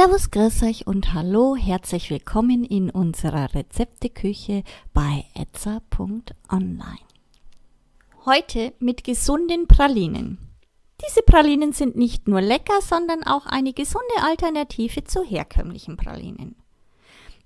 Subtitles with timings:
[0.00, 4.62] Servus, grüß euch und hallo, herzlich willkommen in unserer Rezepteküche
[4.94, 7.00] bei etza.online.
[8.24, 10.38] Heute mit gesunden Pralinen.
[11.04, 16.54] Diese Pralinen sind nicht nur lecker, sondern auch eine gesunde Alternative zu herkömmlichen Pralinen.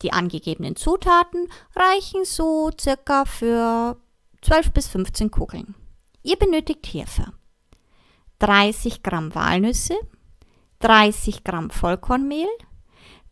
[0.00, 3.98] Die angegebenen Zutaten reichen so circa für
[4.40, 5.74] 12 bis 15 Kugeln.
[6.22, 7.34] Ihr benötigt hierfür
[8.38, 9.98] 30 Gramm Walnüsse,
[10.80, 12.48] 30 Gramm Vollkornmehl,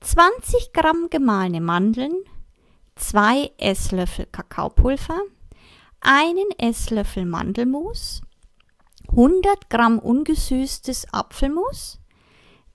[0.01, 2.15] 20 Gramm gemahlene Mandeln,
[2.97, 5.21] 2 Esslöffel Kakaopulver,
[6.01, 8.21] einen Esslöffel Mandelmus,
[9.09, 12.01] 100 Gramm ungesüßtes Apfelmus,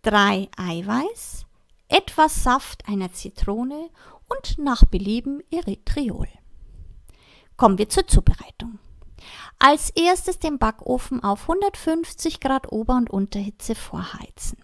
[0.03, 1.45] 3 Eiweiß,
[1.89, 3.89] etwas Saft einer Zitrone
[4.29, 6.29] und nach Belieben Erythriol.
[7.57, 8.79] Kommen wir zur Zubereitung.
[9.59, 14.57] Als erstes den Backofen auf 150 Grad Ober- und Unterhitze vorheizen.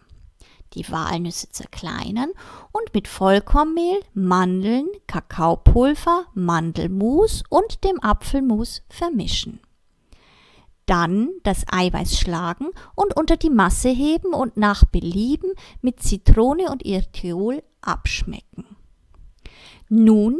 [0.73, 2.31] Die Walnüsse zerkleinern
[2.71, 9.61] und mit Vollkornmehl, Mandeln, Kakaopulver, Mandelmus und dem Apfelmus vermischen.
[10.85, 15.51] Dann das Eiweiß schlagen und unter die Masse heben und nach Belieben
[15.81, 18.65] mit Zitrone und Erythriol abschmecken.
[19.89, 20.39] Nun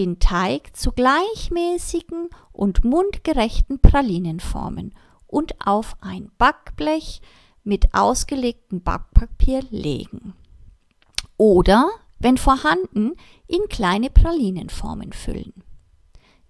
[0.00, 4.94] den Teig zu gleichmäßigen und mundgerechten Pralinen formen
[5.26, 7.20] und auf ein Backblech
[7.64, 10.32] mit ausgelegtem Backpapier legen.
[11.36, 13.12] Oder, wenn vorhanden,
[13.46, 15.52] in kleine Pralinenformen füllen.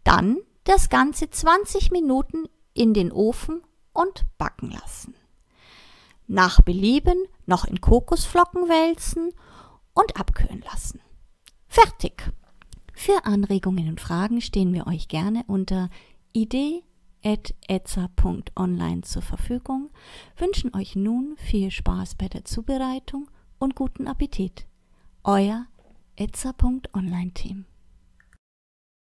[0.04, 3.62] Dann das Ganze 20 Minuten in den Ofen
[3.92, 5.16] und backen lassen.
[6.28, 9.32] Nach Belieben noch in Kokosflocken wälzen
[9.92, 11.00] und abkühlen lassen.
[11.66, 12.32] Fertig!
[13.02, 15.88] Für Anregungen und Fragen stehen wir euch gerne unter
[16.34, 19.88] idee.etza.online zur Verfügung,
[20.36, 24.66] wünschen euch nun viel Spaß bei der Zubereitung und guten Appetit.
[25.24, 25.64] Euer
[26.16, 27.64] etza.online Team.